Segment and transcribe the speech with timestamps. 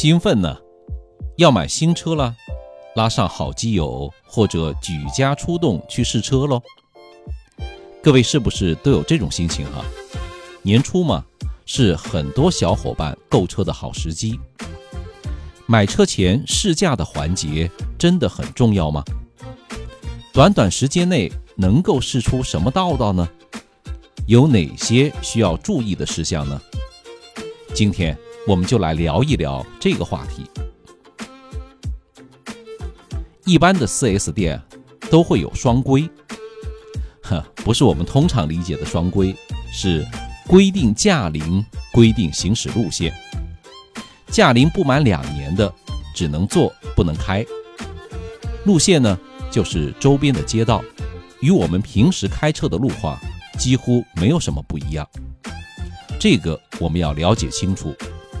[0.00, 0.56] 兴奋呢，
[1.38, 2.32] 要买新车了，
[2.94, 6.62] 拉上好基友或者举家出动去试车喽。
[8.00, 9.84] 各位是不是都有这种心情哈？
[10.62, 11.24] 年初嘛，
[11.66, 14.38] 是很多小伙伴购车的好时机。
[15.66, 17.68] 买车前试驾的环节
[17.98, 19.02] 真的很重要吗？
[20.32, 23.28] 短短时间内能够试出什么道道呢？
[24.28, 26.62] 有哪些需要注意的事项呢？
[27.74, 28.16] 今天。
[28.48, 30.46] 我们就来聊一聊这个话题。
[33.44, 34.58] 一般的 4S 店
[35.10, 36.08] 都会有双规，
[37.24, 39.36] 呵，不是我们通常理解的双规，
[39.70, 40.02] 是
[40.46, 43.12] 规定驾龄、规定行驶路线。
[44.28, 45.70] 驾龄不满两年的，
[46.14, 47.44] 只能坐不能开。
[48.64, 49.18] 路线呢，
[49.50, 50.82] 就是周边的街道，
[51.40, 53.18] 与我们平时开车的路况
[53.58, 55.06] 几乎没有什么不一样。
[56.18, 57.94] 这个我们要了解清楚。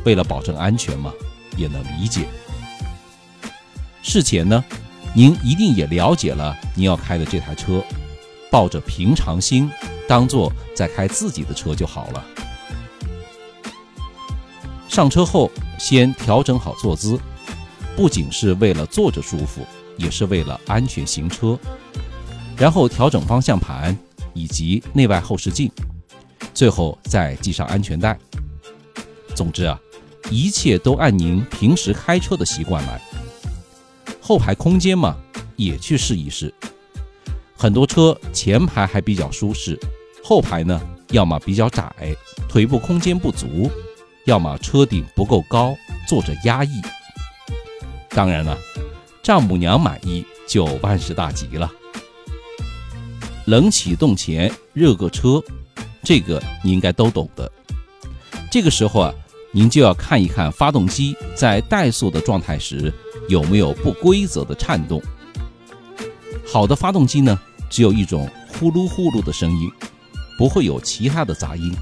[0.04, 1.12] 为了保证安全嘛，
[1.56, 2.26] 也能理解。
[4.02, 4.64] 事前呢，
[5.14, 7.82] 您一定也了解了您要开的这台车，
[8.50, 9.70] 抱着平常心，
[10.08, 12.24] 当做在开自己的车就好了。
[14.88, 17.20] 上车后先调整好坐姿，
[17.94, 21.58] 不仅是为了坐着舒服，也是为了安全行车。
[22.56, 23.96] 然后调整方向盘
[24.32, 25.70] 以及内外后视镜，
[26.54, 28.18] 最后再系上安全带。
[29.34, 29.78] 总之啊。
[30.30, 33.00] 一切都按您平时开车的习惯来。
[34.20, 35.16] 后排空间嘛，
[35.56, 36.52] 也去试一试。
[37.56, 39.78] 很多车前排还比较舒适，
[40.22, 40.80] 后排呢，
[41.12, 41.90] 要么比较窄，
[42.48, 43.70] 腿部空间不足，
[44.26, 45.74] 要么车顶不够高，
[46.06, 46.82] 坐着压抑。
[48.10, 48.56] 当然了，
[49.22, 51.72] 丈母娘满意就万事大吉了。
[53.46, 55.42] 冷启动前热个车，
[56.02, 57.50] 这个你应该都懂的。
[58.50, 59.14] 这个时候啊。
[59.50, 62.92] 您就要看一看发动机在怠速的状态时
[63.28, 65.02] 有没有不规则的颤动。
[66.46, 67.38] 好的发动机呢，
[67.70, 69.70] 只有一种呼噜呼噜的声音，
[70.36, 71.74] 不会有其他的杂音。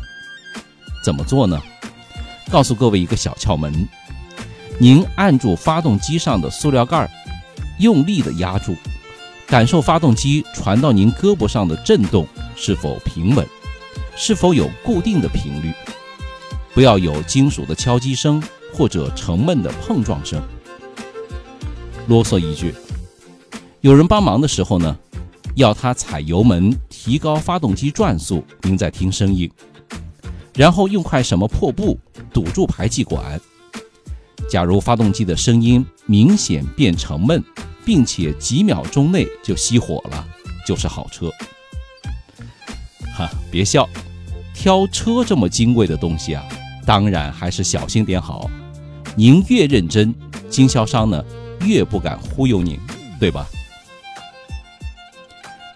[1.04, 1.60] 怎么做呢？
[2.50, 3.88] 告诉各位一个小窍门：
[4.78, 7.10] 您按住发动机上的塑料盖，
[7.80, 8.76] 用力的压住，
[9.46, 13.44] 感受发动机传到您胳膊上的震动是否平稳，
[14.16, 15.72] 是否有固定的频率。
[16.76, 18.42] 不要有金属的敲击声
[18.74, 20.38] 或者沉闷的碰撞声。
[22.06, 22.74] 啰嗦一句，
[23.80, 24.94] 有人帮忙的时候呢，
[25.54, 29.50] 要他踩油门提高发动机转速，您再听声音。
[30.52, 31.98] 然后用块什么破布
[32.30, 33.40] 堵住排气管。
[34.46, 37.42] 假如发动机的声音明显变沉闷，
[37.86, 40.28] 并且几秒钟内就熄火了，
[40.66, 41.30] 就是好车。
[43.16, 43.88] 哈，别笑，
[44.52, 46.44] 挑车这么金贵的东西啊！
[46.86, 48.48] 当然还是小心点好。
[49.16, 50.14] 您越认真，
[50.48, 51.22] 经销商呢
[51.62, 52.78] 越不敢忽悠您，
[53.18, 53.46] 对吧？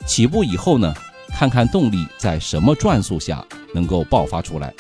[0.06, 0.94] 起步以后呢，
[1.28, 3.44] 看看动力在什么转速下
[3.74, 4.72] 能够爆发出来，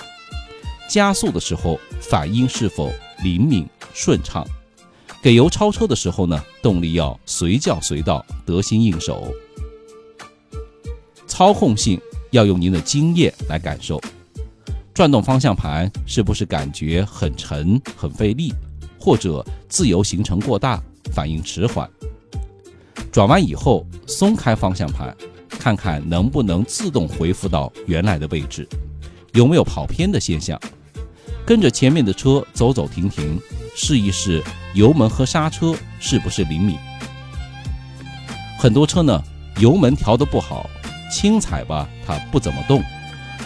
[0.88, 2.92] 加速的时候反应是否
[3.24, 4.46] 灵敏顺畅，
[5.20, 9.34] 给油超车的时候呢，动力要随叫随到，得心应手。
[11.26, 14.00] 操控性要用您的经验来感受。
[15.00, 18.52] 转动方向盘是不是感觉很沉、很费力，
[18.98, 20.78] 或者自由行程过大、
[21.10, 21.88] 反应迟缓？
[23.10, 25.16] 转弯以后松开方向盘，
[25.48, 28.68] 看看能不能自动恢复到原来的位置，
[29.32, 30.60] 有没有跑偏的现象？
[31.46, 33.40] 跟着前面的车走走停停，
[33.74, 34.44] 试一试
[34.74, 36.76] 油门和刹车是不是灵敏。
[38.58, 39.18] 很多车呢，
[39.60, 40.68] 油门调得不好，
[41.10, 42.82] 轻踩吧它不怎么动，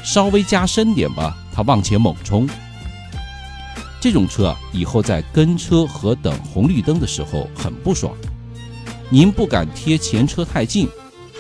[0.03, 1.39] 稍微加深点吧。
[1.55, 2.49] 他往前猛冲，
[4.01, 8.13] 这种车啊，以后在跟车和等红绿灯的时候很不爽。
[9.09, 10.89] 您不敢贴前车太近，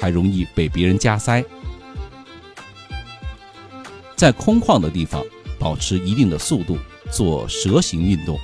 [0.00, 1.42] 还容易被别人加塞。
[4.14, 5.20] 在空旷的地方
[5.58, 6.78] 保持一定的速度，
[7.10, 8.38] 做蛇形运动，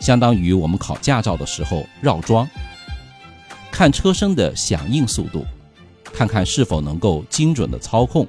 [0.00, 2.48] 相当于我们考驾照的时候绕桩。
[3.72, 5.44] 看车身的响应速度，
[6.04, 8.24] 看看是否能够精准的操控。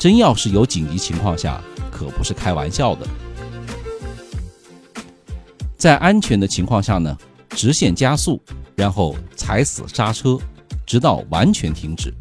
[0.00, 1.62] 真要是有紧急情况下，
[1.92, 3.06] 可不是开玩笑的。
[5.76, 7.14] 在安全的情况下呢，
[7.50, 8.42] 直线加速，
[8.74, 10.38] 然后踩死刹车，
[10.86, 12.14] 直到完全停止。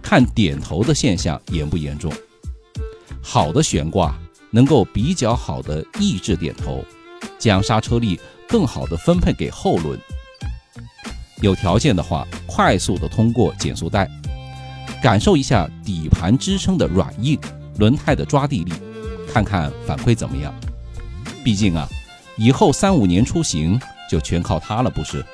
[0.00, 2.12] 看点头的现象严不严重？
[3.20, 4.16] 好的悬挂
[4.52, 6.84] 能够比较好的抑制点头，
[7.40, 9.98] 将刹车力更好的分配给后轮。
[11.42, 14.08] 有条件的话，快速的通过减速带。
[15.02, 17.38] 感受一下底盘支撑的软硬，
[17.78, 18.72] 轮胎的抓地力，
[19.32, 20.54] 看看反馈怎么样。
[21.44, 21.88] 毕竟啊，
[22.36, 23.78] 以后三五年出行
[24.10, 25.24] 就全靠它了，不是？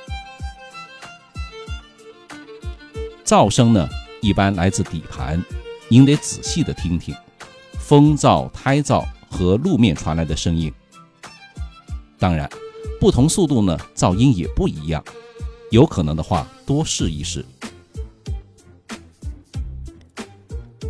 [3.24, 3.88] 噪声呢，
[4.20, 5.40] 一般来自底盘，
[5.88, 7.14] 您得仔细的听听，
[7.78, 10.72] 风噪、胎噪和路面传来的声音。
[12.18, 12.50] 当然，
[13.00, 15.04] 不同速度呢，噪音也不一样，
[15.70, 17.44] 有可能的话多试一试。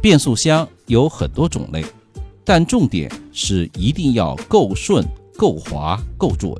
[0.00, 1.84] 变速箱有很多种类，
[2.42, 5.06] 但重点是一定要够顺、
[5.36, 6.54] 够滑、够准，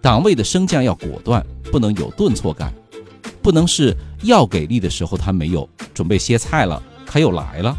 [0.00, 2.72] 档位的升降要果断，不能有顿挫感，
[3.42, 7.76] 不能是要给力的时候它没有，准备歇菜了它又来了。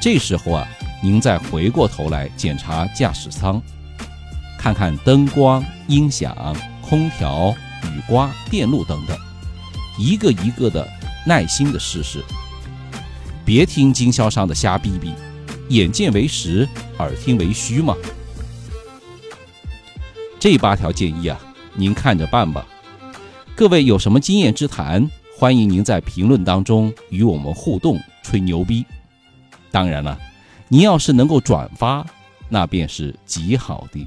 [0.00, 0.68] 这时候啊，
[1.02, 3.60] 您再回过头来检查驾驶舱，
[4.56, 9.18] 看看灯光、音响、空调、雨刮、电路等等，
[9.98, 10.88] 一个一个的。
[11.26, 12.22] 耐心的试试，
[13.44, 15.12] 别听经销商的瞎逼逼，
[15.68, 16.68] 眼见为实，
[16.98, 17.96] 耳听为虚嘛。
[20.38, 21.40] 这八条建议啊，
[21.74, 22.66] 您看着办吧。
[23.56, 28.84] 各位有什么经验之谈，欢迎您在评论当中与我们互动吹牛逼。
[29.70, 30.18] 当然了，
[30.68, 32.04] 您要是能够转发，
[32.48, 34.06] 那便是极好的。